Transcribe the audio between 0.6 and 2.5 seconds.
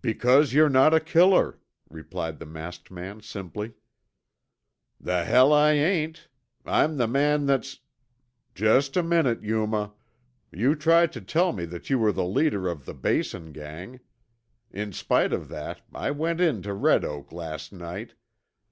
not a killer," replied the